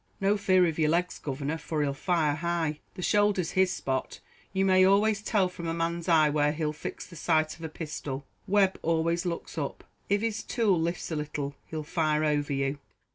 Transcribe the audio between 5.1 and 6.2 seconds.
tell from a man's